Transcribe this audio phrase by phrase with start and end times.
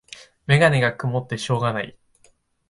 [0.47, 1.95] メガネがくもってしょうがない